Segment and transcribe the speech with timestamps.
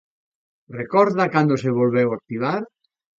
[0.79, 2.61] ¿Recorda cando se volveu activar?